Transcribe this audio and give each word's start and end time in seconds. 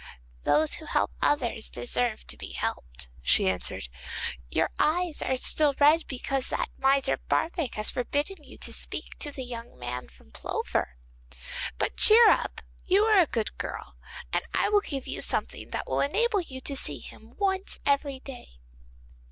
'Those 0.45 0.73
who 0.73 0.85
help 0.85 1.11
others 1.21 1.69
deserve 1.69 2.25
to 2.25 2.35
be 2.35 2.53
helped,' 2.53 3.07
she 3.21 3.47
answered; 3.47 3.87
'your 4.49 4.71
eyes 4.79 5.21
are 5.21 5.37
still 5.37 5.75
red 5.79 6.07
because 6.07 6.49
that 6.49 6.71
miser 6.79 7.17
Barbaik 7.29 7.75
has 7.75 7.91
forbidden 7.91 8.43
you 8.43 8.57
to 8.57 8.73
speak 8.73 9.19
to 9.19 9.31
the 9.31 9.43
young 9.43 9.77
man 9.77 10.07
from 10.07 10.31
Plover. 10.31 10.97
But 11.77 11.97
cheer 11.97 12.29
up, 12.31 12.61
you 12.83 13.03
are 13.03 13.19
a 13.19 13.27
good 13.27 13.55
girl, 13.59 13.97
and 14.33 14.43
I 14.55 14.69
will 14.69 14.81
give 14.81 15.05
you 15.05 15.21
something 15.21 15.69
that 15.69 15.85
will 15.85 16.01
enable 16.01 16.41
you 16.41 16.61
to 16.61 16.75
see 16.75 16.97
him 16.97 17.35
once 17.37 17.77
every 17.85 18.21
day. 18.21 18.57